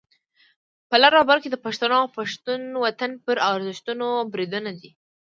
[0.89, 4.89] په لر او بر کې د پښتنو او پښتون وطن پر ارزښتونو بریدونه دي.